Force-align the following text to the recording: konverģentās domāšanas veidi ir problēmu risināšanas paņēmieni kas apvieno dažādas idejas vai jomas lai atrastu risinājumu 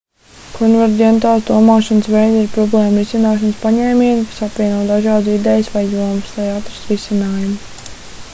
konverģentās 0.53 1.43
domāšanas 1.49 2.09
veidi 2.13 2.39
ir 2.45 2.49
problēmu 2.55 2.99
risināšanas 3.03 3.61
paņēmieni 3.67 4.25
kas 4.31 4.41
apvieno 4.49 4.81
dažādas 4.93 5.37
idejas 5.39 5.71
vai 5.77 5.87
jomas 5.95 6.35
lai 6.41 6.49
atrastu 6.57 6.93
risinājumu 6.97 7.57